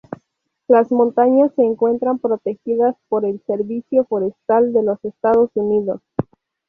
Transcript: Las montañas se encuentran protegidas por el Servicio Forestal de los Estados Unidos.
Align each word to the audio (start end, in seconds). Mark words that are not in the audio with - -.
Las 0.67 0.91
montañas 0.91 1.51
se 1.55 1.61
encuentran 1.63 2.17
protegidas 2.17 2.95
por 3.07 3.23
el 3.23 3.39
Servicio 3.45 4.03
Forestal 4.05 4.73
de 4.73 4.81
los 4.81 4.97
Estados 5.05 5.51
Unidos. 5.53 6.01